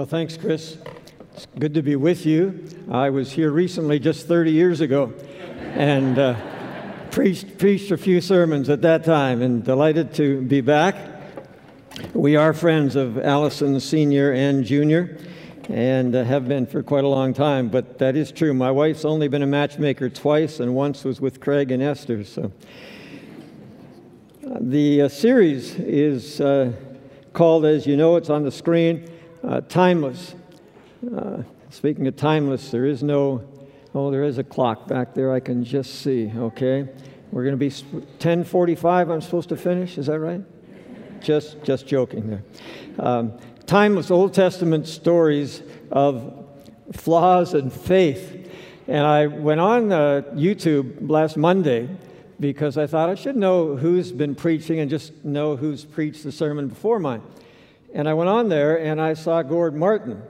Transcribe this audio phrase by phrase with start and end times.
[0.00, 0.78] Well, thanks, Chris.
[1.34, 2.66] It's good to be with you.
[2.90, 5.12] I was here recently, just 30 years ago,
[5.74, 6.40] and uh,
[7.10, 10.96] preached, preached a few sermons at that time, and delighted to be back.
[12.14, 14.32] We are friends of Allison Sr.
[14.32, 15.22] and Jr.,
[15.68, 18.54] and uh, have been for quite a long time, but that is true.
[18.54, 22.50] My wife's only been a matchmaker twice, and once was with Craig and Esther, so.
[24.60, 26.72] The uh, series is uh,
[27.34, 29.06] called, as you know, it's on the screen,
[29.42, 30.34] uh, Timeless.
[31.16, 33.42] Uh, speaking of timeless, there is no,
[33.94, 36.88] oh, there is a clock back there I can just see, okay?
[37.32, 40.42] We're going to be 1045, I'm supposed to finish, is that right?
[41.22, 42.42] Just, just joking there.
[42.98, 43.32] Um,
[43.66, 46.46] timeless Old Testament stories of
[46.92, 48.36] flaws and faith.
[48.88, 51.88] And I went on uh, YouTube last Monday
[52.40, 56.32] because I thought I should know who's been preaching and just know who's preached the
[56.32, 57.22] sermon before mine.
[57.92, 60.22] And I went on there and I saw Gord Martin,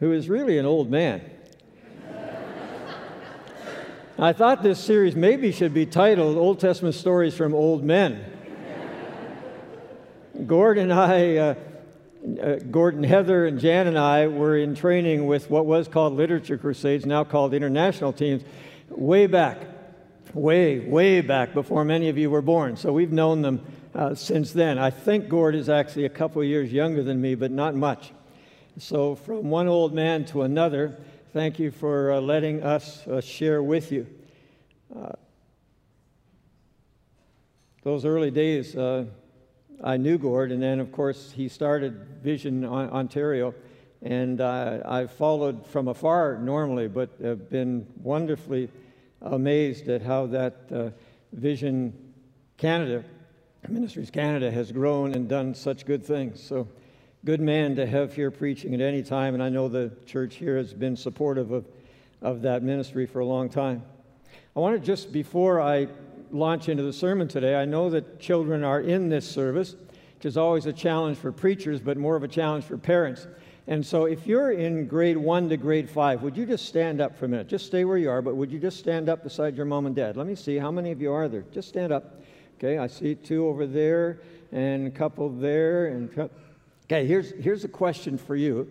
[0.00, 1.22] who is really an old man.
[4.16, 8.24] I thought this series maybe should be titled Old Testament Stories from Old Men.
[10.46, 11.54] Gord and I, uh,
[12.40, 16.58] uh, Gordon, Heather, and Jan and I were in training with what was called Literature
[16.58, 18.42] Crusades, now called International Teams,
[18.88, 19.58] way back
[20.34, 22.76] way, way back before many of you were born.
[22.76, 23.64] So we've known them
[23.94, 24.78] uh, since then.
[24.78, 28.12] I think Gord is actually a couple of years younger than me, but not much.
[28.78, 30.96] So from one old man to another,
[31.32, 34.06] thank you for uh, letting us uh, share with you.
[34.94, 35.12] Uh,
[37.82, 39.04] those early days, uh,
[39.82, 43.54] I knew Gord, and then, of course, he started Vision Ontario.
[44.02, 48.68] And I followed from afar normally, but have been wonderfully
[49.22, 50.90] amazed at how that uh,
[51.32, 51.92] Vision
[52.58, 53.04] Canada,
[53.68, 56.42] Ministries Canada, has grown and done such good things.
[56.42, 56.68] So,
[57.24, 60.58] good man to have here preaching at any time, and I know the church here
[60.58, 61.64] has been supportive of,
[62.20, 63.82] of that ministry for a long time.
[64.54, 65.88] I want to just, before I
[66.30, 69.76] launch into the sermon today, I know that children are in this service,
[70.16, 73.26] which is always a challenge for preachers, but more of a challenge for parents.
[73.66, 77.16] And so, if you're in grade one to grade five, would you just stand up
[77.16, 77.48] for a minute?
[77.48, 79.96] Just stay where you are, but would you just stand up beside your mom and
[79.96, 80.18] dad?
[80.18, 81.44] Let me see how many of you are there.
[81.50, 82.20] Just stand up.
[82.58, 84.20] Okay, I see two over there
[84.52, 85.86] and a couple there.
[85.86, 86.30] And
[86.86, 88.70] okay, here's here's a question for you,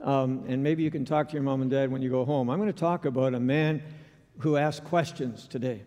[0.00, 2.48] um, and maybe you can talk to your mom and dad when you go home.
[2.48, 3.82] I'm going to talk about a man
[4.38, 5.82] who asked questions today,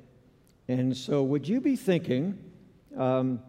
[0.68, 2.38] and so would you be thinking?
[2.96, 3.42] Um,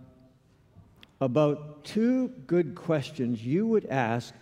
[1.21, 4.35] about two good questions you would ask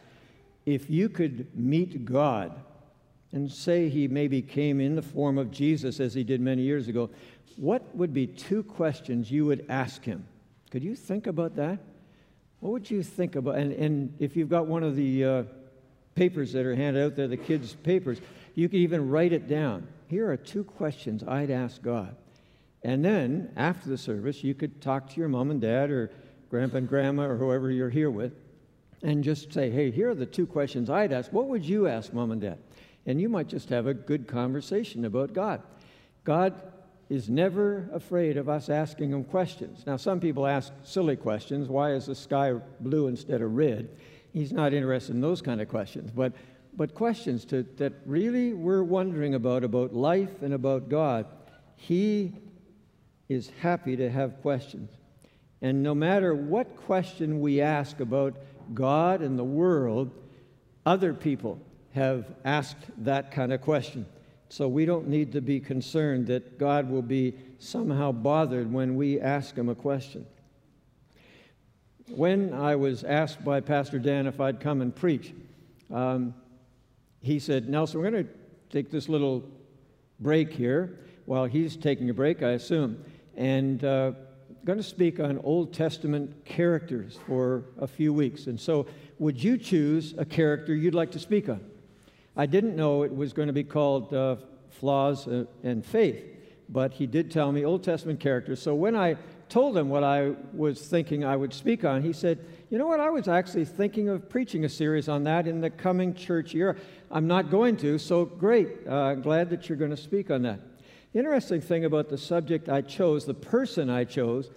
[0.66, 2.60] if you could meet God
[3.36, 6.88] and say he maybe came in the form of Jesus as he did many years
[6.88, 7.10] ago,
[7.56, 10.26] what would be two questions you would ask him?
[10.70, 11.78] Could you think about that?
[12.60, 13.56] What would you think about?
[13.56, 15.42] And, and if you've got one of the uh,
[16.14, 18.22] papers that are handed out there, the kids' papers,
[18.54, 19.86] you could even write it down.
[20.08, 22.16] Here are two questions I'd ask God.
[22.84, 26.10] And then after the service, you could talk to your mom and dad or
[26.48, 28.32] grandpa and grandma or whoever you're here with
[29.02, 31.30] and just say, hey, here are the two questions I'd ask.
[31.34, 32.60] What would you ask mom and dad?
[33.06, 35.62] And you might just have a good conversation about God.
[36.24, 36.54] God
[37.08, 39.84] is never afraid of us asking him questions.
[39.86, 41.68] Now, some people ask silly questions.
[41.68, 43.88] Why is the sky blue instead of red?
[44.32, 46.10] He's not interested in those kind of questions.
[46.10, 46.32] But,
[46.76, 51.26] but questions to, that really we're wondering about, about life and about God,
[51.76, 52.32] he
[53.28, 54.90] is happy to have questions.
[55.62, 58.36] And no matter what question we ask about
[58.74, 60.10] God and the world,
[60.84, 61.60] other people
[61.96, 64.06] have asked that kind of question.
[64.50, 69.18] So we don't need to be concerned that God will be somehow bothered when we
[69.18, 70.26] ask him a question.
[72.08, 75.32] When I was asked by Pastor Dan if I'd come and preach,
[75.92, 76.34] um,
[77.22, 78.30] he said, Nelson, we're going to
[78.70, 79.42] take this little
[80.20, 83.02] break here while he's taking a break, I assume.
[83.36, 84.12] And uh,
[84.64, 88.48] going to speak on Old Testament characters for a few weeks.
[88.48, 88.86] And so,
[89.18, 91.60] would you choose a character you'd like to speak on?
[92.36, 94.36] I didn't know it was going to be called uh,
[94.68, 96.22] Flaws uh, and Faith,
[96.68, 98.60] but he did tell me Old Testament characters.
[98.60, 99.16] So, when I
[99.48, 103.00] told him what I was thinking I would speak on, he said, You know what?
[103.00, 106.76] I was actually thinking of preaching a series on that in the coming church year.
[107.10, 108.86] I'm not going to, so great.
[108.86, 110.60] Uh, glad that you're going to speak on that.
[111.12, 114.50] The interesting thing about the subject I chose, the person I chose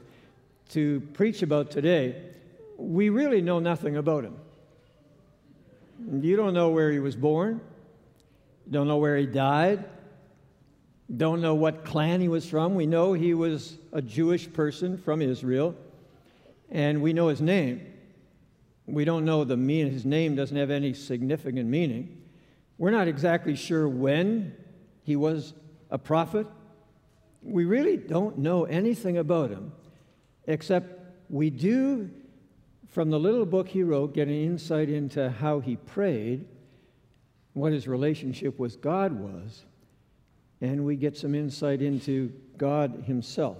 [0.71, 2.21] to preach about today,
[2.77, 4.35] we really know nothing about him.
[5.99, 7.61] You don't know where he was born,
[8.69, 9.83] don't know where he died,
[11.15, 12.75] don't know what clan he was from.
[12.75, 15.75] We know he was a Jewish person from Israel,
[16.69, 17.81] and we know his name.
[18.85, 19.91] We don't know the meaning.
[19.91, 22.21] His name doesn't have any significant meaning.
[22.77, 24.55] We're not exactly sure when
[25.03, 25.53] he was
[25.91, 26.47] a prophet.
[27.41, 29.71] We really don't know anything about him,
[30.45, 30.87] except
[31.29, 32.09] we do,
[32.89, 36.45] from the little book he wrote, get an insight into how he prayed,
[37.53, 39.65] what his relationship with God was,
[40.61, 43.57] and we get some insight into God himself.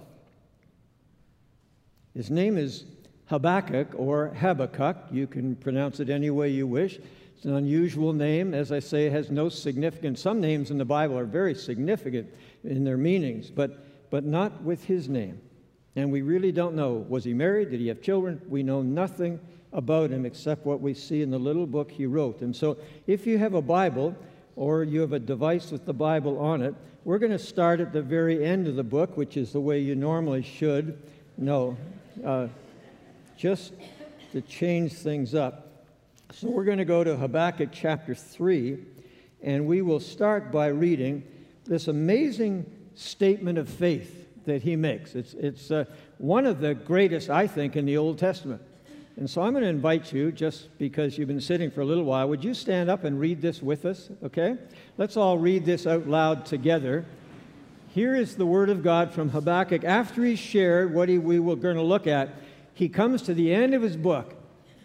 [2.14, 2.84] His name is
[3.26, 4.96] Habakkuk or Habakkuk.
[5.12, 6.98] You can pronounce it any way you wish.
[7.36, 8.52] It's an unusual name.
[8.52, 10.20] As I say, it has no significance.
[10.20, 12.28] Some names in the Bible are very significant
[12.64, 15.40] in their meanings, but, but not with his name.
[15.96, 17.04] And we really don't know.
[17.08, 17.70] Was he married?
[17.70, 18.40] Did he have children?
[18.48, 19.40] We know nothing
[19.72, 22.42] about him except what we see in the little book he wrote.
[22.42, 24.16] And so, if you have a Bible
[24.56, 27.92] or you have a device with the Bible on it, we're going to start at
[27.92, 31.00] the very end of the book, which is the way you normally should.
[31.38, 31.76] No,
[32.24, 32.48] uh,
[33.36, 33.72] just
[34.32, 35.86] to change things up.
[36.32, 38.78] So we're going to go to Habakkuk chapter 3,
[39.42, 41.24] and we will start by reading
[41.64, 44.19] this amazing statement of faith
[44.50, 45.14] that he makes.
[45.14, 45.84] It's, it's uh,
[46.18, 48.60] one of the greatest, I think, in the Old Testament.
[49.16, 52.04] And so I'm going to invite you, just because you've been sitting for a little
[52.04, 54.56] while, would you stand up and read this with us, okay?
[54.96, 57.04] Let's all read this out loud together.
[57.88, 59.84] Here is the word of God from Habakkuk.
[59.84, 62.30] After he shared what he, we were going to look at,
[62.72, 64.34] he comes to the end of his book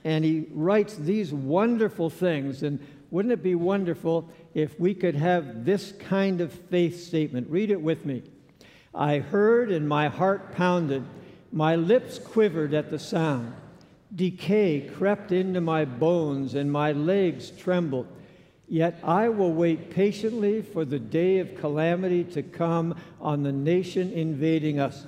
[0.03, 2.63] and he writes these wonderful things.
[2.63, 2.79] And
[3.12, 7.50] wouldn't it be wonderful if we could have this kind of faith statement?
[7.50, 8.23] Read it with me.
[8.95, 11.03] I heard and my heart pounded,
[11.51, 13.53] my lips quivered at the sound.
[14.15, 18.07] Decay crept into my bones and my legs trembled.
[18.68, 24.12] Yet I will wait patiently for the day of calamity to come on the nation
[24.12, 25.06] invading us.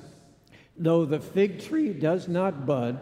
[0.78, 3.00] Though the fig tree does not bud,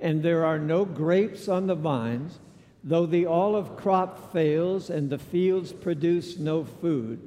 [0.00, 2.38] and there are no grapes on the vines,
[2.84, 7.18] though the olive crop fails and the fields produce no food,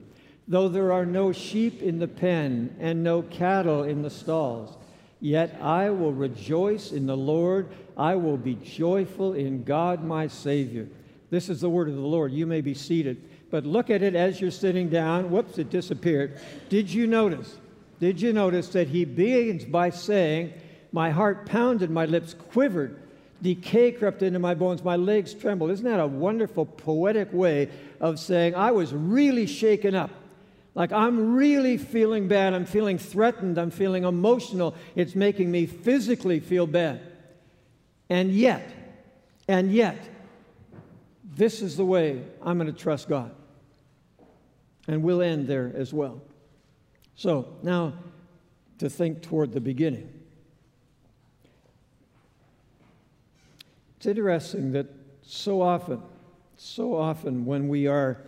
[0.50, 4.75] though there are no sheep in the pen and no cattle in the stalls,
[5.22, 7.69] yet I will rejoice in the Lord.
[7.96, 10.88] I will be joyful in God my Savior.
[11.30, 12.34] This is the word of the Lord.
[12.34, 13.22] You may be seated.
[13.51, 15.30] But look at it as you're sitting down.
[15.30, 16.40] Whoops, it disappeared.
[16.69, 17.57] Did you notice?
[18.00, 20.54] Did you notice that he begins by saying,
[20.92, 23.01] My heart pounded, my lips quivered,
[23.42, 25.72] decay crept into my bones, my legs trembled?
[25.72, 27.69] Isn't that a wonderful poetic way
[28.00, 30.12] of saying, I was really shaken up?
[30.79, 32.53] Like, I'm really feeling bad.
[32.53, 33.57] I'm feeling threatened.
[33.57, 34.75] I'm feeling emotional.
[34.95, 37.01] It's making me physically feel bad.
[38.09, 38.71] And yet,
[39.49, 39.97] and yet,
[41.35, 43.35] this is the way I'm going to trust God.
[44.87, 46.21] And we'll end there as well.
[47.15, 47.91] So now
[48.77, 50.09] to think toward the beginning.
[53.97, 54.87] It's interesting that
[55.23, 56.01] so often,
[56.55, 58.23] so often when we are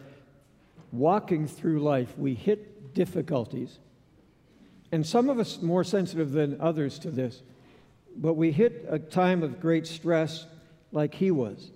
[0.92, 3.80] walking through life, we hit difficulties.
[4.92, 7.42] And some of us more sensitive than others to this,
[8.16, 10.46] but we hit a time of great stress
[10.92, 11.72] like he was.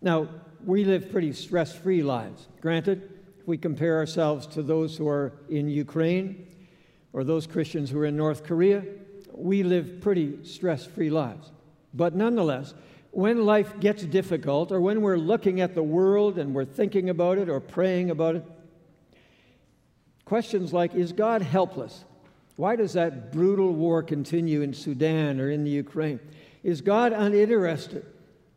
[0.00, 0.28] Now,
[0.64, 2.46] we live pretty stress free lives.
[2.60, 6.46] Granted, if we compare ourselves to those who are in Ukraine,
[7.12, 8.84] or those Christians who are in North Korea,
[9.32, 11.50] we live pretty stress free lives.
[11.92, 12.74] But nonetheless,
[13.10, 17.38] when life gets difficult, or when we're looking at the world and we're thinking about
[17.38, 18.44] it or praying about it,
[20.30, 22.04] questions like Is God helpless?
[22.54, 26.20] Why does that brutal war continue in Sudan or in the Ukraine?
[26.62, 28.06] Is God uninterested?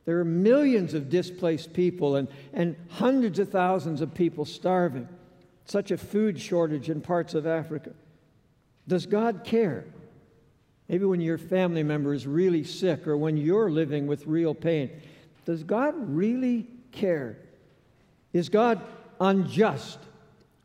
[0.06, 5.10] There are millions of displaced people and, and hundreds of thousands of people starving.
[5.66, 7.90] Such a food shortage in parts of Africa.
[8.88, 9.84] Does God care?
[10.88, 14.92] Maybe when your family member is really sick or when you're living with real pain.
[15.46, 17.40] Does God really care?
[18.32, 18.80] Is God
[19.20, 19.98] unjust?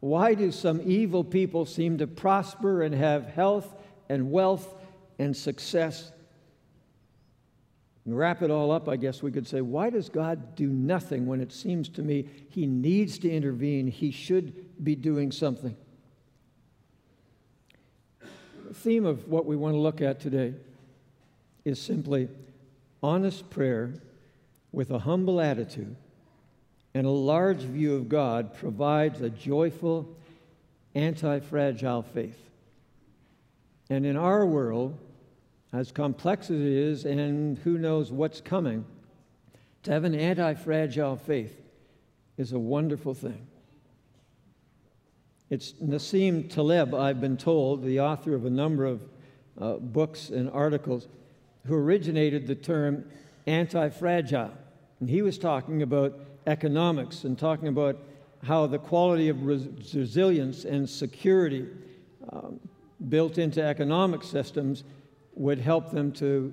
[0.00, 3.74] Why do some evil people seem to prosper and have health
[4.08, 4.74] and wealth
[5.18, 6.12] and success?
[8.04, 11.26] And wrap it all up, I guess we could say, why does God do nothing
[11.26, 13.88] when it seems to me He needs to intervene?
[13.88, 15.76] He should be doing something
[18.68, 20.54] The theme of what we want to look at today
[21.64, 22.28] is simply
[23.02, 23.94] honest prayer
[24.72, 25.96] with a humble attitude
[26.98, 30.16] and a large view of God provides a joyful,
[30.96, 32.50] anti fragile faith.
[33.88, 34.98] And in our world,
[35.72, 38.84] as complex as it is, and who knows what's coming,
[39.84, 41.56] to have an anti fragile faith
[42.36, 43.46] is a wonderful thing.
[45.50, 49.02] It's Nassim Taleb, I've been told, the author of a number of
[49.56, 51.06] uh, books and articles,
[51.64, 53.08] who originated the term
[53.46, 54.50] anti fragile.
[54.98, 57.98] And he was talking about economics and talking about
[58.42, 61.66] how the quality of res- resilience and security
[62.32, 62.58] um,
[63.08, 64.84] built into economic systems
[65.34, 66.52] would help them to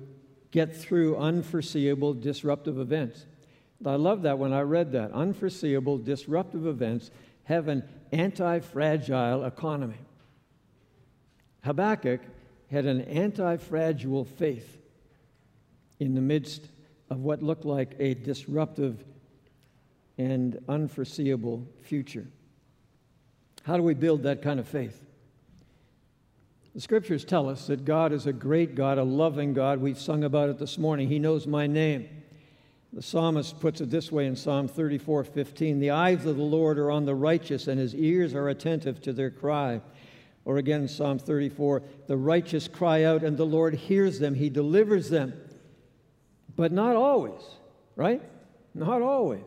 [0.50, 3.26] get through unforeseeable disruptive events.
[3.84, 5.12] I love that when I read that.
[5.12, 7.10] Unforeseeable disruptive events
[7.44, 9.98] have an anti fragile economy.
[11.62, 12.20] Habakkuk
[12.70, 14.78] had an anti fragile faith
[15.98, 16.68] in the midst
[17.10, 19.04] of what looked like a disruptive
[20.18, 22.26] and unforeseeable future.
[23.64, 25.02] How do we build that kind of faith?
[26.74, 29.80] The scriptures tell us that God is a great God, a loving God.
[29.80, 31.08] We've sung about it this morning.
[31.08, 32.08] He knows my name.
[32.92, 36.78] The psalmist puts it this way in Psalm 34 15 The eyes of the Lord
[36.78, 39.80] are on the righteous, and his ears are attentive to their cry.
[40.44, 45.10] Or again, Psalm 34 The righteous cry out, and the Lord hears them, he delivers
[45.10, 45.34] them.
[46.54, 47.42] But not always,
[47.96, 48.22] right?
[48.74, 49.44] Not always.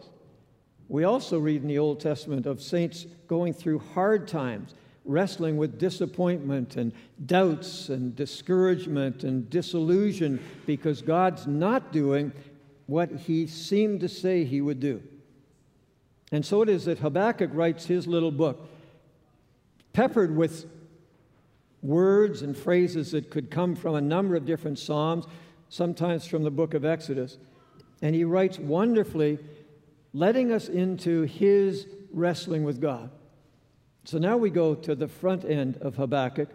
[0.89, 4.73] We also read in the Old Testament of saints going through hard times,
[5.05, 6.91] wrestling with disappointment and
[7.25, 12.33] doubts and discouragement and disillusion because God's not doing
[12.87, 15.01] what he seemed to say he would do.
[16.31, 18.67] And so it is that Habakkuk writes his little book,
[19.93, 20.65] peppered with
[21.83, 25.25] words and phrases that could come from a number of different Psalms,
[25.69, 27.37] sometimes from the book of Exodus.
[28.01, 29.37] And he writes wonderfully,
[30.13, 33.09] letting us into his wrestling with God.
[34.05, 36.49] So now we go to the front end of Habakkuk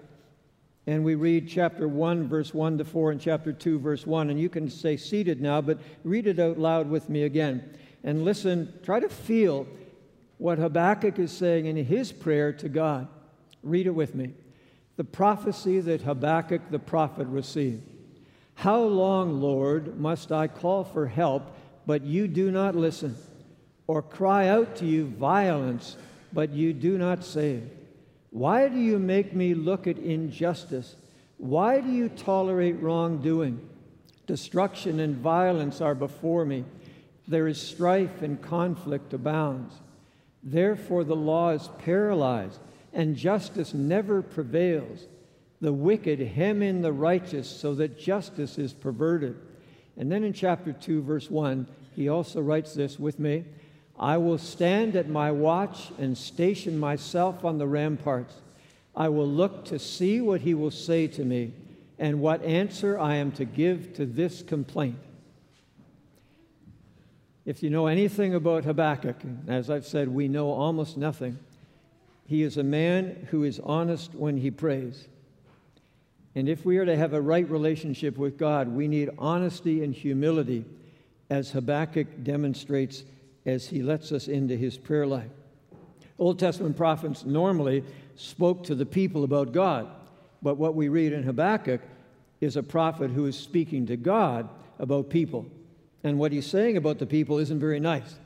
[0.86, 4.28] and we read chapter 1, verse 1 to 4, and chapter 2, verse 1.
[4.28, 7.78] And you can stay seated now, but read it out loud with me again.
[8.02, 9.66] And listen, try to feel
[10.36, 13.08] what Habakkuk is saying in his prayer to God.
[13.62, 14.34] Read it with me.
[14.96, 17.82] The prophecy that Habakkuk the prophet received.
[18.54, 21.56] How long, Lord, must I call for help,
[21.86, 23.16] but you do not listen?
[23.86, 25.96] Or cry out to you violence,
[26.32, 27.68] but you do not save?
[28.30, 30.96] Why do you make me look at injustice?
[31.36, 33.60] Why do you tolerate wrongdoing?
[34.26, 36.64] Destruction and violence are before me.
[37.28, 39.74] There is strife and conflict abounds.
[40.42, 42.60] Therefore, the law is paralyzed,
[42.92, 45.06] and justice never prevails.
[45.60, 49.36] The wicked hem in the righteous so that justice is perverted.
[49.96, 53.44] And then in chapter 2, verse 1, he also writes this with me
[53.98, 58.34] I will stand at my watch and station myself on the ramparts.
[58.96, 61.52] I will look to see what he will say to me
[61.98, 64.98] and what answer I am to give to this complaint.
[67.44, 71.38] If you know anything about Habakkuk, as I've said, we know almost nothing.
[72.26, 75.08] He is a man who is honest when he prays.
[76.34, 79.94] And if we are to have a right relationship with God, we need honesty and
[79.94, 80.64] humility,
[81.30, 83.04] as Habakkuk demonstrates
[83.46, 85.30] as he lets us into his prayer life.
[86.18, 87.84] Old Testament prophets normally
[88.16, 89.88] spoke to the people about God,
[90.42, 91.80] but what we read in Habakkuk
[92.40, 94.48] is a prophet who is speaking to God
[94.78, 95.46] about people.
[96.02, 98.18] And what he's saying about the people isn't very nice.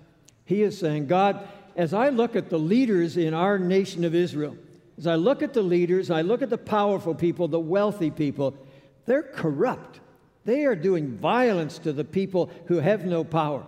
[0.45, 1.47] He is saying, God,
[1.77, 4.57] as I look at the leaders in our nation of Israel,
[4.99, 8.55] as I look at the leaders, I look at the powerful people, the wealthy people,
[9.07, 10.01] they're corrupt.
[10.45, 13.65] They are doing violence to the people who have no power.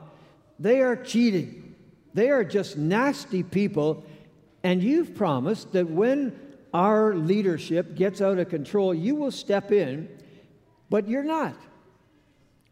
[0.61, 1.75] They are cheating.
[2.13, 4.05] They are just nasty people.
[4.63, 6.39] And you've promised that when
[6.75, 10.09] our leadership gets out of control, you will step in,
[10.91, 11.57] but you're not.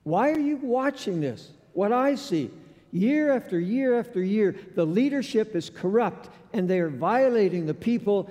[0.04, 1.50] Why are you watching this?
[1.72, 2.50] What I see,
[2.92, 8.30] year after year after year, the leadership is corrupt and they are violating the people.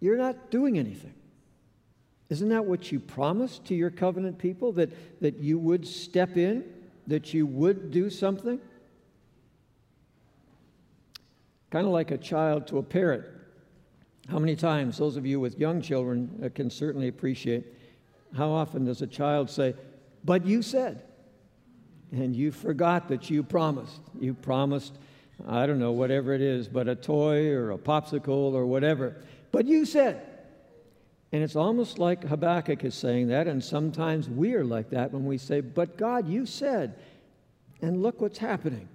[0.00, 1.14] You're not doing anything.
[2.30, 4.72] Isn't that what you promised to your covenant people?
[4.72, 6.64] That, that you would step in?
[7.06, 8.60] That you would do something?
[11.70, 13.24] Kind of like a child to a parent.
[14.28, 17.64] How many times, those of you with young children uh, can certainly appreciate,
[18.36, 19.74] how often does a child say,
[20.24, 21.02] But you said?
[22.12, 24.00] And you forgot that you promised.
[24.20, 24.98] You promised,
[25.48, 29.16] I don't know, whatever it is, but a toy or a popsicle or whatever.
[29.50, 30.26] But you said.
[31.32, 35.24] And it's almost like Habakkuk is saying that, and sometimes we are like that when
[35.24, 36.94] we say, But God, you said,
[37.80, 38.88] and look what's happening.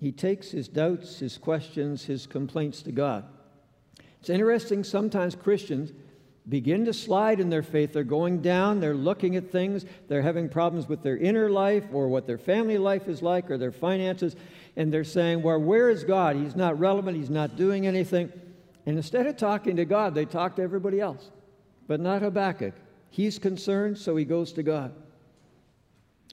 [0.00, 3.24] He takes his doubts, his questions, his complaints to God.
[4.20, 5.92] It's interesting, sometimes Christians
[6.48, 7.92] begin to slide in their faith.
[7.92, 12.08] They're going down, they're looking at things, they're having problems with their inner life or
[12.08, 14.36] what their family life is like or their finances,
[14.76, 16.36] and they're saying, Well, where is God?
[16.36, 18.32] He's not relevant, He's not doing anything.
[18.86, 21.30] And instead of talking to God, they talk to everybody else,
[21.86, 22.74] but not Habakkuk.
[23.10, 24.92] He's concerned, so he goes to God.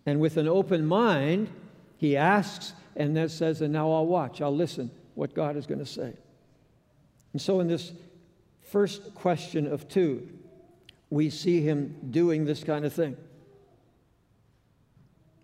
[0.05, 1.49] And with an open mind,
[1.97, 5.79] he asks and then says, And now I'll watch, I'll listen what God is going
[5.79, 6.13] to say.
[7.33, 7.93] And so, in this
[8.63, 10.27] first question of two,
[11.09, 13.15] we see him doing this kind of thing.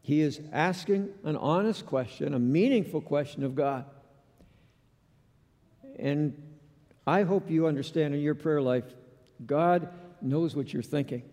[0.02, 3.86] He is asking an honest question, a meaningful question of God.
[6.00, 6.42] And
[7.08, 8.84] I hope you understand in your prayer life,
[9.46, 9.88] God
[10.22, 11.24] knows what you're thinking.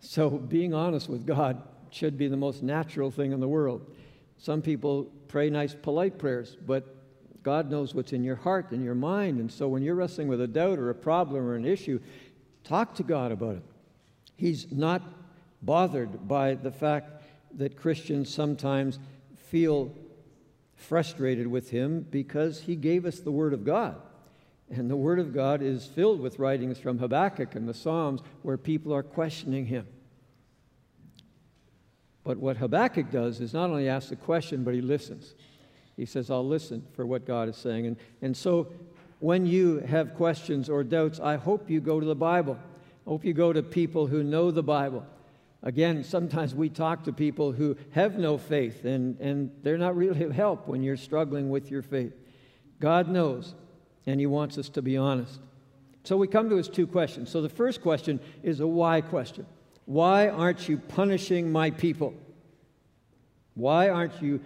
[0.00, 3.88] So being honest with God should be the most natural thing in the world.
[4.38, 6.96] Some people pray nice, polite prayers, but
[7.44, 9.38] God knows what's in your heart and your mind.
[9.38, 12.00] And so when you're wrestling with a doubt or a problem or an issue,
[12.64, 13.62] talk to God about it.
[14.36, 15.02] He's not
[15.62, 17.22] bothered by the fact
[17.56, 18.98] that Christians sometimes
[19.36, 19.92] feel
[20.74, 23.96] frustrated with him because he gave us the Word of God.
[24.70, 28.58] And the Word of God is filled with writings from Habakkuk and the Psalms where
[28.58, 29.86] people are questioning him.
[32.22, 35.34] But what Habakkuk does is not only ask the question, but he listens.
[35.96, 37.86] He says, I'll listen for what God is saying.
[37.86, 38.70] And, and so
[39.20, 42.58] when you have questions or doubts, I hope you go to the Bible.
[43.06, 45.06] I hope you go to people who know the Bible.
[45.62, 50.22] Again, sometimes we talk to people who have no faith, and, and they're not really
[50.22, 52.12] of help when you're struggling with your faith.
[52.78, 53.54] God knows,
[54.08, 55.40] and He wants us to be honest.
[56.04, 57.30] So we come to His two questions.
[57.30, 59.46] So the first question is a why question
[59.84, 62.14] Why aren't you punishing my people?
[63.54, 64.40] Why aren't you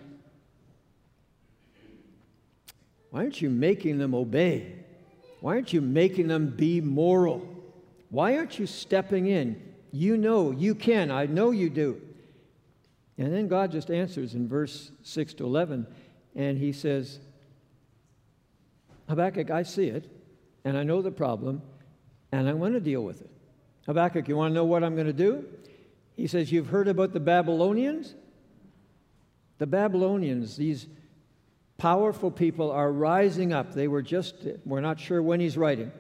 [3.11, 4.73] why aren't you making them obey?
[5.41, 7.47] Why aren't you making them be moral?
[8.09, 11.11] Why aren't you stepping in you know, you can.
[11.11, 12.01] I know you do.
[13.19, 15.87] And then God just answers in verse 6 to 11,
[16.35, 17.21] and he says,
[19.13, 20.09] Habakkuk, I see it,
[20.65, 21.61] and I know the problem,
[22.33, 23.29] and I want to deal with it.
[23.85, 25.45] Habakkuk, you want to know what I'm going to do?
[26.17, 28.15] He says, You've heard about the Babylonians?
[29.59, 30.87] The Babylonians, these
[31.77, 33.75] powerful people, are rising up.
[33.75, 35.93] They were just, we're not sure when he's writing,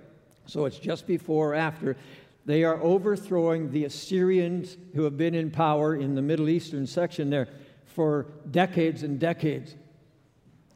[0.47, 1.99] so it's just before or after.
[2.47, 7.29] They are overthrowing the Assyrians who have been in power in the Middle Eastern section
[7.29, 7.49] there
[7.85, 9.75] for decades and decades.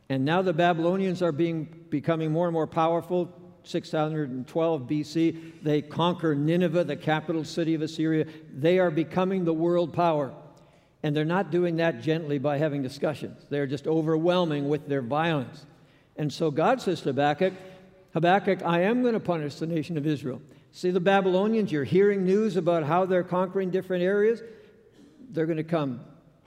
[0.08, 3.32] And now the Babylonians are being, becoming more and more powerful.
[3.64, 8.26] 612 BC, they conquer Nineveh, the capital city of Assyria.
[8.52, 10.32] They are becoming the world power.
[11.02, 13.44] And they're not doing that gently by having discussions.
[13.50, 15.66] They're just overwhelming with their violence.
[16.16, 17.54] And so God says to Habakkuk,
[18.14, 20.40] Habakkuk, I am going to punish the nation of Israel.
[20.72, 24.42] See the Babylonians, you're hearing news about how they're conquering different areas.
[25.30, 26.00] They're going to come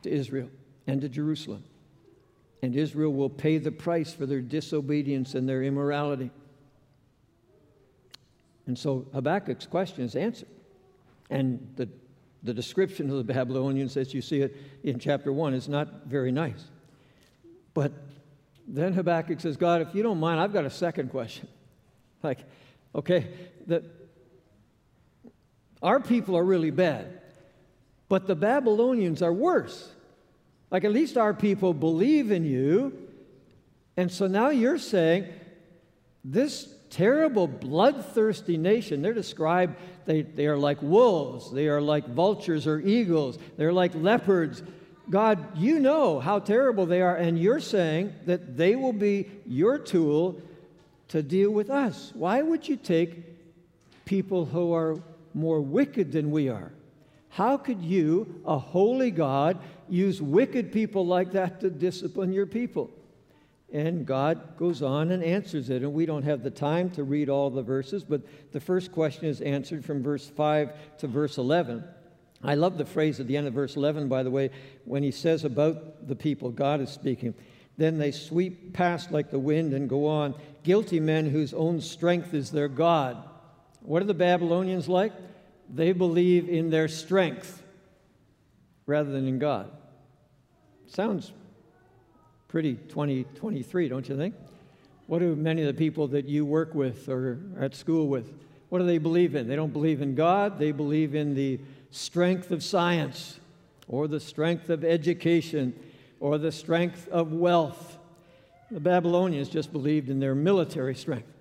[0.03, 0.49] to Israel
[0.87, 1.63] and to Jerusalem.
[2.61, 6.31] And Israel will pay the price for their disobedience and their immorality.
[8.67, 10.49] And so Habakkuk's question is answered.
[11.29, 11.89] And the,
[12.43, 16.31] the description of the Babylonians, as you see it in chapter 1, is not very
[16.31, 16.65] nice.
[17.73, 17.93] But
[18.67, 21.47] then Habakkuk says, God, if you don't mind, I've got a second question.
[22.21, 22.39] Like,
[22.93, 23.29] okay,
[23.65, 23.81] the,
[25.81, 27.21] our people are really bad,
[28.09, 29.89] but the Babylonians are worse.
[30.71, 32.93] Like, at least our people believe in you.
[33.97, 35.27] And so now you're saying
[36.23, 42.65] this terrible, bloodthirsty nation, they're described, they, they are like wolves, they are like vultures
[42.65, 44.63] or eagles, they're like leopards.
[45.09, 49.77] God, you know how terrible they are, and you're saying that they will be your
[49.77, 50.41] tool
[51.09, 52.11] to deal with us.
[52.13, 54.97] Why would you take people who are
[55.33, 56.71] more wicked than we are.
[57.29, 59.59] How could you, a holy God,
[59.91, 62.89] use wicked people like that to discipline your people?
[63.71, 65.83] And God goes on and answers it.
[65.83, 68.21] And we don't have the time to read all the verses, but
[68.51, 71.83] the first question is answered from verse 5 to verse 11.
[72.43, 74.49] I love the phrase at the end of verse 11, by the way,
[74.85, 77.35] when he says about the people, God is speaking.
[77.77, 82.33] Then they sweep past like the wind and go on, guilty men whose own strength
[82.33, 83.17] is their God.
[83.81, 85.13] What are the Babylonians like?
[85.73, 87.61] They believe in their strength
[88.85, 89.71] rather than in God.
[90.99, 91.31] Sounds
[92.49, 94.35] pretty 2023, don't you think?
[95.07, 98.33] What do many of the people that you work with or are at school with,
[98.67, 99.47] what do they believe in?
[99.47, 103.39] They don't believe in God, they believe in the strength of science
[103.87, 105.73] or the strength of education
[106.19, 107.97] or the strength of wealth.
[108.69, 111.31] The Babylonians just believed in their military strength.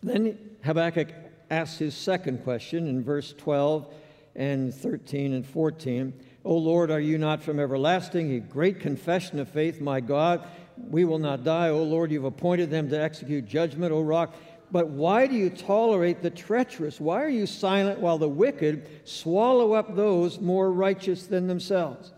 [0.00, 1.08] Then Habakkuk
[1.50, 3.92] asks his second question in verse 12
[4.36, 6.12] and 13 and 14.
[6.44, 8.32] O Lord, are you not from everlasting?
[8.32, 10.46] A great confession of faith, my God.
[10.76, 11.68] We will not die.
[11.68, 14.34] O Lord, you've appointed them to execute judgment, O rock.
[14.72, 17.00] But why do you tolerate the treacherous?
[17.00, 22.12] Why are you silent while the wicked swallow up those more righteous than themselves?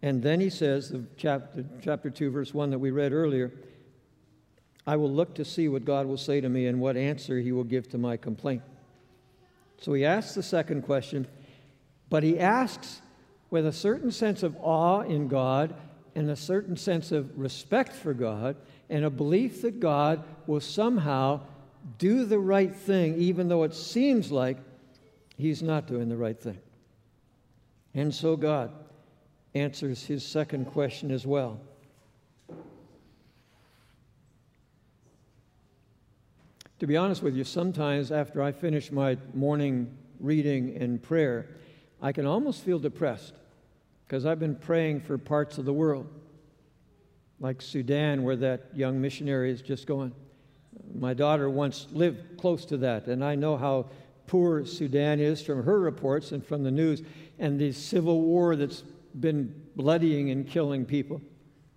[0.00, 3.52] And then he says, the chapter, chapter 2, verse 1 that we read earlier,
[4.86, 7.52] I will look to see what God will say to me and what answer he
[7.52, 8.62] will give to my complaint.
[9.80, 11.26] So he asks the second question,
[12.10, 13.02] but he asks
[13.50, 15.74] with a certain sense of awe in God
[16.14, 18.56] and a certain sense of respect for God
[18.90, 21.40] and a belief that God will somehow
[21.98, 24.58] do the right thing, even though it seems like
[25.36, 26.58] he's not doing the right thing.
[27.94, 28.72] And so God
[29.54, 31.60] answers his second question as well.
[36.80, 41.48] To be honest with you, sometimes after I finish my morning reading and prayer,
[42.00, 43.34] I can almost feel depressed
[44.06, 46.06] because I've been praying for parts of the world,
[47.40, 50.12] like Sudan, where that young missionary is just going.
[50.94, 53.90] My daughter once lived close to that, and I know how
[54.26, 57.02] poor Sudan is from her reports and from the news,
[57.38, 58.82] and the civil war that's
[59.18, 61.20] been bloodying and killing people.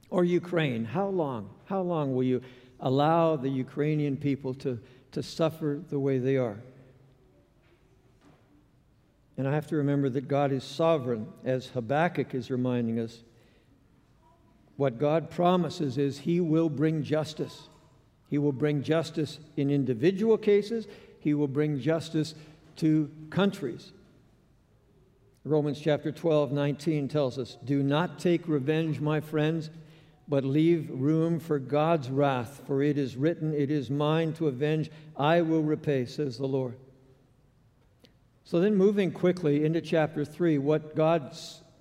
[0.10, 0.86] Or Ukraine.
[0.86, 1.50] How long?
[1.66, 2.42] How long will you
[2.80, 4.80] allow the Ukrainian people to,
[5.14, 6.58] to suffer the way they are?
[9.38, 13.24] And I have to remember that God is sovereign, as Habakkuk is reminding us.
[14.78, 17.70] What God promises is He will bring justice.
[18.30, 20.88] He will bring justice in individual cases,
[21.20, 22.36] He will bring justice
[22.78, 23.92] to countries.
[25.44, 29.70] Romans chapter 12, 19 tells us Do not take revenge, my friends,
[30.28, 34.92] but leave room for God's wrath, for it is written, It is mine to avenge,
[35.18, 36.76] I will repay, says the Lord.
[38.52, 41.34] So then, moving quickly into chapter 3, what God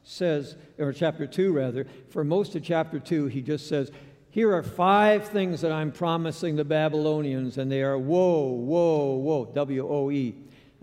[0.05, 3.91] says, or chapter 2 rather, for most of chapter 2, he just says,
[4.31, 9.47] Here are five things that I'm promising the Babylonians, and they are woe, woe, woe,
[9.47, 10.37] W O E.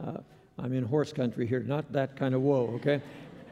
[0.05, 0.17] Uh,
[0.59, 3.01] I'm in horse country here, not that kind of woe, okay?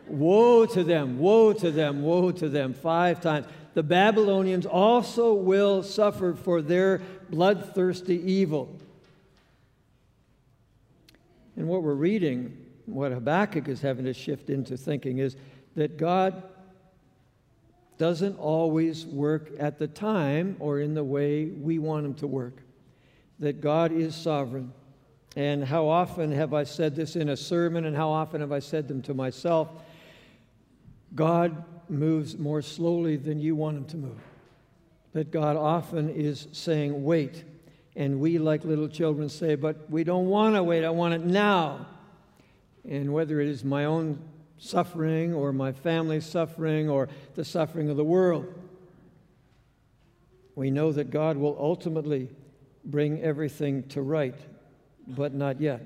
[0.08, 3.48] woe to them, woe to them, woe to them, five times.
[3.76, 8.78] The Babylonians also will suffer for their bloodthirsty evil.
[11.56, 15.38] And what we're reading, what Habakkuk is having to shift into thinking, is
[15.76, 16.44] that God
[17.98, 22.62] doesn't always work at the time or in the way we want Him to work,
[23.40, 24.74] that God is sovereign.
[25.38, 28.60] And how often have I said this in a sermon, and how often have I
[28.60, 29.70] said them to myself?
[31.14, 34.22] God moves more slowly than you want him to move.
[35.14, 37.44] That God often is saying, wait.
[37.96, 41.26] And we, like little children, say, but we don't want to wait, I want it
[41.26, 41.88] now.
[42.88, 44.20] And whether it is my own
[44.58, 48.54] suffering or my family's suffering or the suffering of the world,
[50.56, 52.30] we know that God will ultimately
[52.84, 54.36] bring everything to right
[55.08, 55.82] but not yet.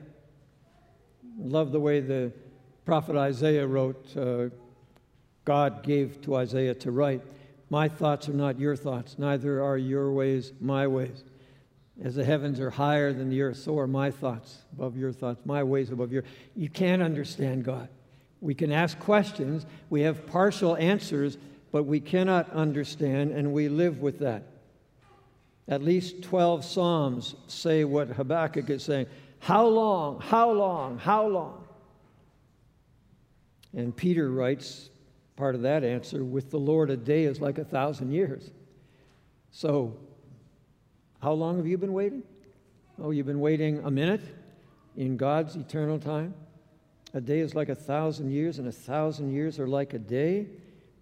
[1.38, 2.32] Love the way the
[2.86, 4.50] prophet Isaiah wrote, uh,
[5.45, 7.22] God gave to Isaiah to write,
[7.69, 11.24] My thoughts are not your thoughts, neither are your ways my ways.
[12.03, 15.41] As the heavens are higher than the earth, so are my thoughts above your thoughts,
[15.45, 16.23] my ways above your.
[16.55, 17.89] You can't understand God.
[18.41, 21.38] We can ask questions, we have partial answers,
[21.71, 24.43] but we cannot understand, and we live with that.
[25.67, 29.07] At least 12 Psalms say what Habakkuk is saying
[29.39, 31.65] How long, how long, how long?
[33.75, 34.89] And Peter writes
[35.35, 38.49] part of that answer with the Lord, a day is like a thousand years.
[39.51, 39.97] So,
[41.21, 42.23] how long have you been waiting?
[43.01, 44.21] Oh, you've been waiting a minute
[44.95, 46.34] in God's eternal time?
[47.13, 50.47] A day is like a thousand years, and a thousand years are like a day.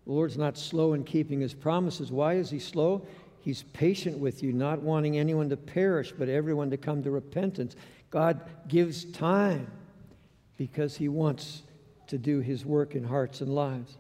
[0.06, 2.12] The Lord's not slow in keeping his promises.
[2.12, 3.06] Why is he slow?
[3.42, 7.76] He's patient with you, not wanting anyone to perish, but everyone to come to repentance.
[8.10, 9.72] God gives time
[10.58, 11.64] because He wants
[12.08, 13.98] to do His work in hearts and lives.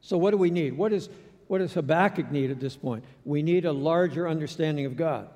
[0.00, 0.76] So, what do we need?
[0.76, 1.08] What, is,
[1.52, 3.04] what does Habakkuk need at this point?
[3.26, 5.28] We need a larger understanding of God.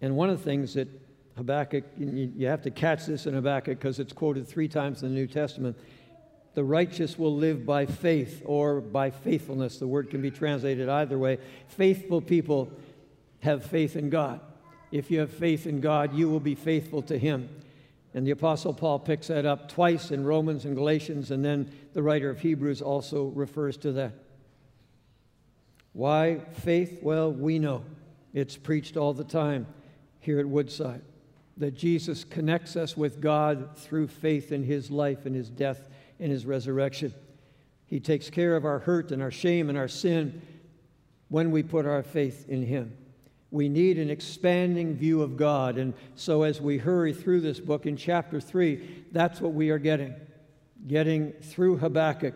[0.00, 0.86] And one of the things that
[1.36, 5.14] Habakkuk, you have to catch this in Habakkuk because it's quoted three times in the
[5.16, 5.76] New Testament
[6.54, 9.80] the righteous will live by faith or by faithfulness.
[9.80, 11.38] The word can be translated either way.
[11.66, 12.70] Faithful people
[13.40, 14.38] have faith in God.
[14.92, 17.48] If you have faith in God, you will be faithful to Him.
[18.14, 22.02] And the Apostle Paul picks that up twice in Romans and Galatians, and then the
[22.02, 24.12] writer of Hebrews also refers to that.
[25.92, 27.00] Why faith?
[27.02, 27.84] Well, we know.
[28.32, 29.66] It's preached all the time
[30.20, 31.02] here at Woodside
[31.56, 35.88] that Jesus connects us with God through faith in His life and His death
[36.20, 37.14] and his resurrection.
[37.86, 40.42] He takes care of our hurt and our shame and our sin
[41.28, 42.96] when we put our faith in him.
[43.50, 45.78] We need an expanding view of God.
[45.78, 49.78] And so, as we hurry through this book in chapter 3, that's what we are
[49.78, 50.14] getting.
[50.86, 52.34] getting through Habakkuk.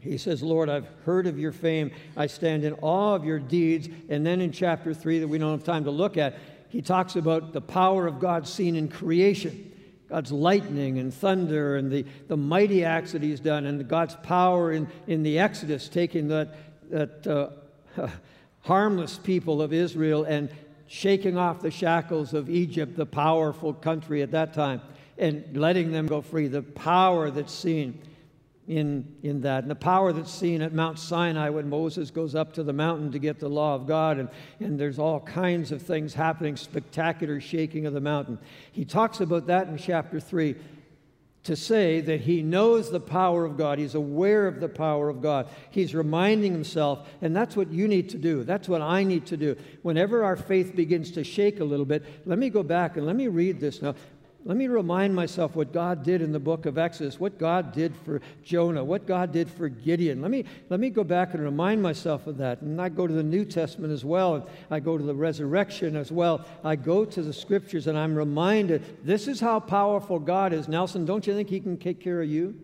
[0.00, 1.90] He says, Lord, I've heard of your fame.
[2.16, 3.88] I stand in awe of your deeds.
[4.08, 6.36] And then in chapter 3, that we don't have time to look at,
[6.68, 9.72] he talks about the power of God seen in creation.
[10.08, 14.72] God's lightning and thunder and the, the mighty acts that he's done, and God's power
[14.72, 16.54] in, in the Exodus, taking that,
[16.90, 18.08] that uh,
[18.64, 20.50] harmless people of Israel and
[20.86, 24.80] shaking off the shackles of Egypt, the powerful country at that time,
[25.18, 26.48] and letting them go free.
[26.48, 28.00] The power that's seen
[28.66, 29.64] in, in that.
[29.64, 33.12] And the power that's seen at Mount Sinai when Moses goes up to the mountain
[33.12, 34.28] to get the law of God, and,
[34.60, 38.38] and there's all kinds of things happening, spectacular shaking of the mountain.
[38.72, 40.54] He talks about that in chapter 3
[41.44, 43.78] to say that he knows the power of God.
[43.78, 45.46] He's aware of the power of God.
[45.70, 48.44] He's reminding himself, and that's what you need to do.
[48.44, 49.56] That's what I need to do.
[49.82, 53.14] Whenever our faith begins to shake a little bit, let me go back and let
[53.14, 53.94] me read this now.
[54.46, 57.96] Let me remind myself what God did in the book of Exodus, what God did
[58.04, 60.20] for Jonah, what God did for Gideon.
[60.20, 62.60] Let me, let me go back and remind myself of that.
[62.60, 66.12] And I go to the New Testament as well, I go to the resurrection as
[66.12, 66.44] well.
[66.62, 70.68] I go to the scriptures and I'm reminded this is how powerful God is.
[70.68, 72.54] Nelson, don't you think He can take care of you?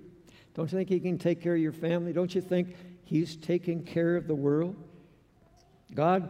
[0.52, 2.12] Don't you think He can take care of your family?
[2.12, 4.76] Don't you think He's taking care of the world?
[5.94, 6.28] God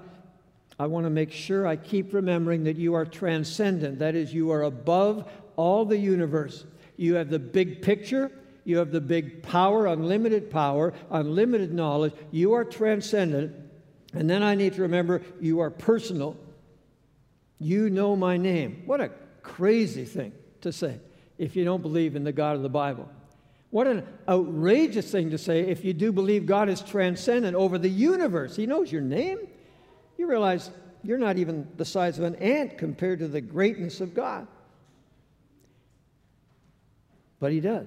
[0.81, 3.99] I want to make sure I keep remembering that you are transcendent.
[3.99, 6.65] That is, you are above all the universe.
[6.97, 8.33] You have the big picture,
[8.65, 12.15] you have the big power, unlimited power, unlimited knowledge.
[12.31, 13.55] You are transcendent.
[14.15, 16.35] And then I need to remember you are personal.
[17.59, 18.85] You know my name.
[18.87, 19.11] What a
[19.43, 20.99] crazy thing to say
[21.37, 23.07] if you don't believe in the God of the Bible.
[23.69, 27.91] What an outrageous thing to say if you do believe God is transcendent over the
[27.91, 28.57] universe.
[28.57, 29.41] He knows your name.
[30.21, 30.71] You realize
[31.03, 34.47] you're not even the size of an ant compared to the greatness of God.
[37.39, 37.87] But He does.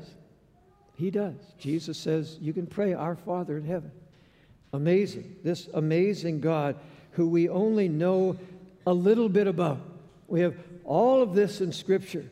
[0.95, 1.35] He does.
[1.59, 3.91] Jesus says, You can pray, Our Father in heaven.
[4.73, 5.35] Amazing.
[5.43, 6.75] This amazing God
[7.11, 8.35] who we only know
[8.87, 9.77] a little bit about.
[10.27, 12.25] We have all of this in Scripture.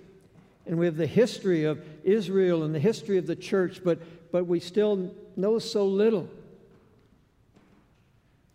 [0.66, 4.00] And we have the history of Israel and the history of the church, but,
[4.32, 6.28] but we still know so little.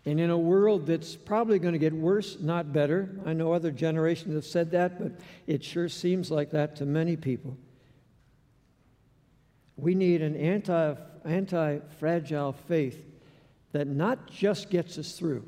[0.07, 3.73] And in a world that's probably going to get worse, not better, I know other
[3.73, 7.57] generations have said that, but it sure seems like that to many people.
[9.77, 13.05] We need an anti, anti-fragile faith
[13.73, 15.45] that not just gets us through,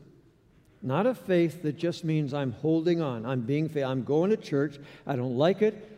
[0.83, 4.37] not a faith that just means I'm holding on, I'm being faithful, I'm going to
[4.37, 5.89] church, I don't like it,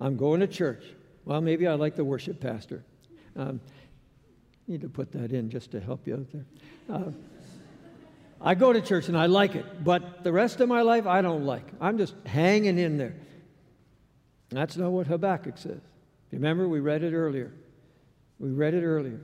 [0.00, 0.84] I'm going to church.
[1.24, 2.84] Well, maybe I like the worship pastor.
[3.36, 3.58] Um,
[4.68, 6.44] need to put that in just to help you out there.
[6.90, 7.10] Uh,
[8.42, 11.22] I go to church and I like it, but the rest of my life I
[11.22, 11.64] don't like.
[11.80, 13.14] I'm just hanging in there.
[14.50, 15.80] That's not what Habakkuk says.
[16.32, 17.52] Remember, we read it earlier.
[18.38, 19.20] We read it earlier.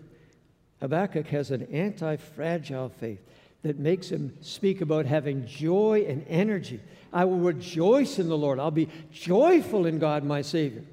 [0.80, 3.20] Habakkuk has an anti fragile faith
[3.62, 6.80] that makes him speak about having joy and energy.
[7.12, 8.60] I will rejoice in the Lord.
[8.60, 10.84] I'll be joyful in God, my Savior.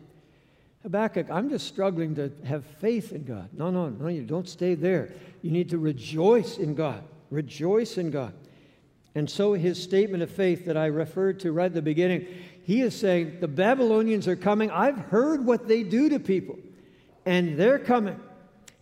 [0.81, 3.49] Habakkuk, I'm just struggling to have faith in God.
[3.53, 5.13] No, no, no, you don't stay there.
[5.41, 7.03] You need to rejoice in God.
[7.29, 8.33] Rejoice in God.
[9.15, 12.27] And so, his statement of faith that I referred to right at the beginning,
[12.63, 14.69] he is saying, The Babylonians are coming.
[14.71, 16.59] I've heard what they do to people,
[17.25, 18.19] and they're coming.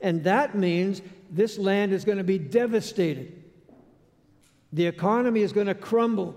[0.01, 3.43] And that means this land is going to be devastated.
[4.73, 6.36] The economy is going to crumble.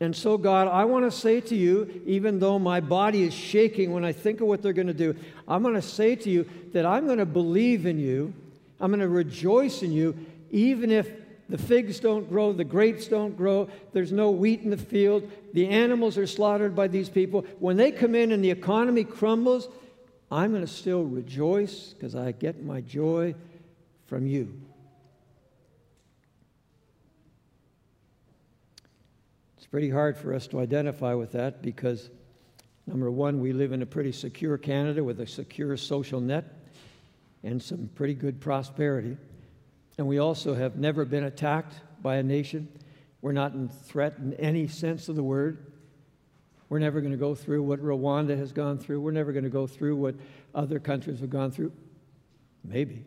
[0.00, 3.92] And so, God, I want to say to you, even though my body is shaking
[3.92, 5.14] when I think of what they're going to do,
[5.46, 8.34] I'm going to say to you that I'm going to believe in you.
[8.80, 10.16] I'm going to rejoice in you,
[10.54, 11.10] even if
[11.48, 15.68] the figs don't grow, the grapes don't grow, there's no wheat in the field, the
[15.68, 19.68] animals are slaughtered by these people, when they come in and the economy crumbles,
[20.30, 23.34] I'm going to still rejoice because I get my joy
[24.06, 24.60] from you.
[29.56, 32.10] It's pretty hard for us to identify with that because,
[32.86, 36.44] number one, we live in a pretty secure Canada with a secure social net
[37.42, 39.16] and some pretty good prosperity.
[39.98, 42.68] And we also have never been attacked by a nation.
[43.22, 45.72] We're not in threat in any sense of the word.
[46.68, 49.00] We're never going to go through what Rwanda has gone through.
[49.00, 50.14] We're never going to go through what
[50.54, 51.72] other countries have gone through.
[52.64, 53.04] Maybe.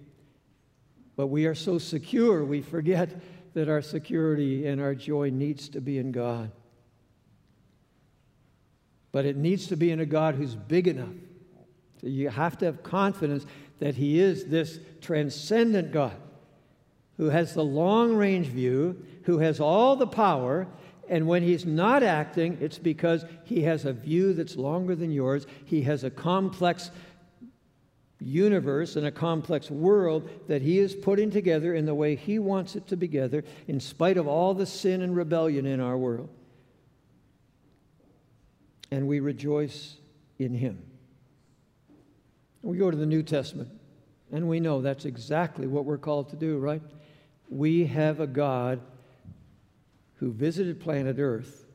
[1.15, 3.10] But we are so secure, we forget
[3.56, 6.52] that our security and our joy needs to be in God.
[9.12, 11.15] But it needs to be in a God who's big enough.
[12.02, 13.45] So you have to have confidence
[13.80, 16.15] that He is this transcendent God
[17.17, 20.67] who has the long range view, who has all the power,
[21.10, 25.45] and when he's not acting, it's because he has a view that's longer than yours.
[25.65, 26.91] He has a complex
[28.19, 32.75] universe and a complex world that He is putting together in the way He wants
[32.75, 36.30] it to be together, in spite of all the sin and rebellion in our world.
[38.91, 39.95] And we rejoice
[40.39, 40.84] in Him.
[42.62, 43.69] We go to the New Testament,
[44.32, 46.82] and we know that's exactly what we're called to do, right?
[47.49, 48.81] We have a God
[50.15, 51.65] who visited planet Earth,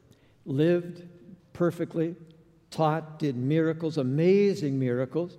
[0.45, 1.03] lived
[1.53, 2.17] perfectly,
[2.71, 5.37] taught, did miracles, amazing miracles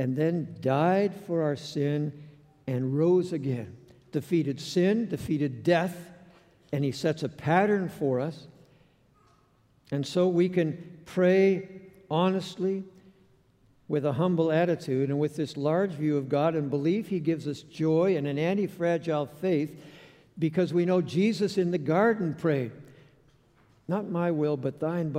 [0.00, 2.10] and then died for our sin
[2.66, 3.76] and rose again.
[4.12, 5.94] Defeated sin, defeated death,
[6.72, 8.46] and he sets a pattern for us.
[9.90, 11.68] And so we can pray
[12.10, 12.82] honestly
[13.90, 17.48] with a humble attitude and with this large view of God and belief, he gives
[17.48, 19.82] us joy and an anti fragile faith
[20.38, 22.70] because we know Jesus in the garden prayed.
[23.88, 25.12] Not my will, but thine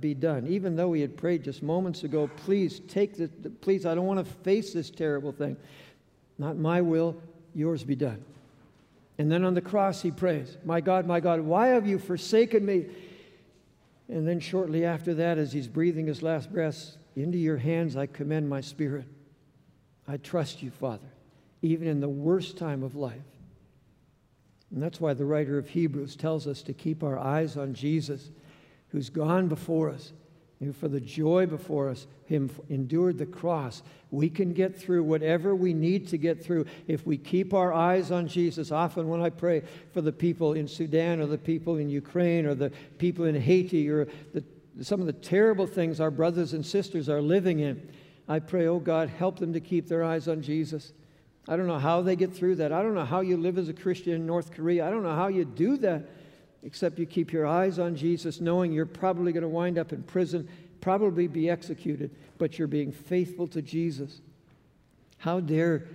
[0.00, 0.46] be done.
[0.46, 3.28] Even though he had prayed just moments ago, please take this,
[3.60, 5.58] please, I don't want to face this terrible thing.
[6.38, 7.20] Not my will,
[7.54, 8.24] yours be done.
[9.18, 12.64] And then on the cross, he prays, My God, my God, why have you forsaken
[12.64, 12.86] me?
[14.08, 18.06] And then shortly after that, as he's breathing his last breaths, into your hands I
[18.06, 19.06] commend my spirit.
[20.06, 21.08] I trust you, Father,
[21.62, 23.14] even in the worst time of life.
[24.72, 28.30] And that's why the writer of Hebrews tells us to keep our eyes on Jesus,
[28.88, 30.12] who's gone before us.
[30.60, 33.82] who, for the joy before us, him endured the cross.
[34.10, 38.10] We can get through whatever we need to get through if we keep our eyes
[38.10, 38.72] on Jesus.
[38.72, 42.54] Often, when I pray for the people in Sudan or the people in Ukraine or
[42.54, 44.42] the people in Haiti or the,
[44.80, 47.90] some of the terrible things our brothers and sisters are living in,
[48.28, 50.92] I pray, oh God, help them to keep their eyes on Jesus.
[51.46, 52.72] I don't know how they get through that.
[52.72, 54.86] I don't know how you live as a Christian in North Korea.
[54.86, 56.08] I don't know how you do that,
[56.62, 60.02] except you keep your eyes on Jesus, knowing you're probably going to wind up in
[60.02, 60.48] prison,
[60.80, 64.20] probably be executed, but you're being faithful to Jesus.
[65.18, 65.86] How dare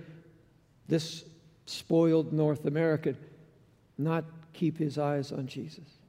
[0.86, 1.24] this
[1.66, 3.16] spoiled North American
[3.98, 5.99] not keep his eyes on Jesus?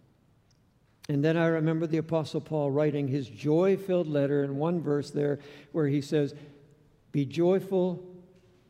[1.10, 5.12] And then I remember the Apostle Paul writing his joy filled letter in one verse
[5.12, 5.40] there
[5.72, 6.36] where he says,
[7.12, 8.04] Be joyful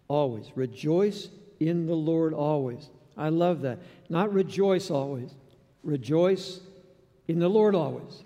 [0.07, 0.51] always.
[0.55, 2.89] Rejoice in the Lord always.
[3.17, 3.79] I love that.
[4.09, 5.31] Not rejoice always.
[5.83, 6.61] Rejoice
[7.27, 8.23] in the Lord always.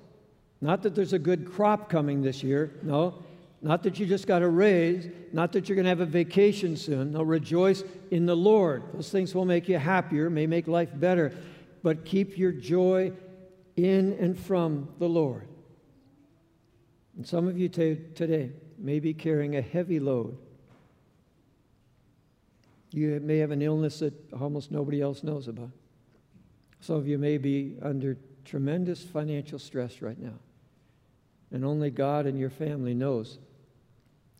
[0.61, 2.71] Not that there's a good crop coming this year.
[2.81, 3.23] No.
[3.61, 5.07] Not that you just got a raise.
[5.33, 7.11] Not that you're going to have a vacation soon.
[7.11, 8.83] No, rejoice in the Lord.
[8.93, 11.33] Those things will make you happier, may make life better.
[11.83, 13.11] But keep your joy
[13.75, 15.47] in and from the Lord.
[17.15, 20.37] And some of you t- today may be carrying a heavy load
[22.95, 25.71] you may have an illness that almost nobody else knows about.
[26.79, 30.39] Some of you may be under tremendous financial stress right now.
[31.51, 33.37] And only God and your family knows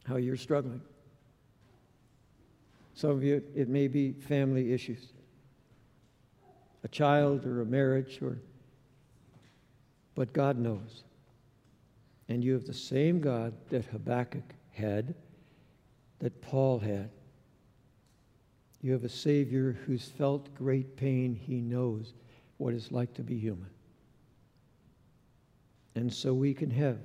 [0.06, 0.82] how you're struggling.
[2.94, 5.06] Some of you, it may be family issues
[6.86, 8.38] a child or a marriage, or,
[10.16, 11.04] but God knows.
[12.28, 15.14] And you have the same God that Habakkuk had,
[16.20, 17.10] that Paul had,
[18.82, 21.36] you have a Savior who's felt great pain.
[21.36, 22.14] He knows
[22.58, 23.70] what it's like to be human.
[25.96, 27.00] And so we can have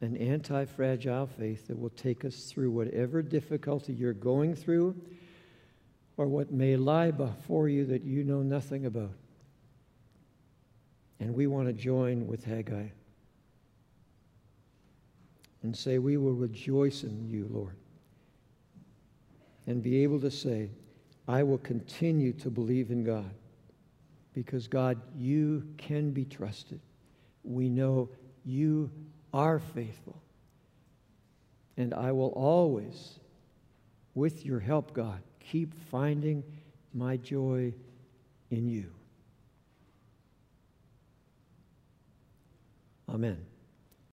[0.00, 4.94] an anti fragile faith that will take us through whatever difficulty you're going through
[6.16, 9.14] or what may lie before you that you know nothing about.
[11.20, 12.88] And we want to join with Haggai
[15.62, 17.76] and say, We will rejoice in you, Lord
[19.68, 20.70] and be able to say,
[21.28, 23.30] I will continue to believe in God.
[24.32, 26.80] Because, God, you can be trusted.
[27.44, 28.08] We know
[28.46, 28.90] you
[29.34, 30.22] are faithful.
[31.76, 33.20] And I will always,
[34.14, 36.42] with your help, God, keep finding
[36.94, 37.74] my joy
[38.50, 38.90] in you.
[43.08, 43.57] Amen.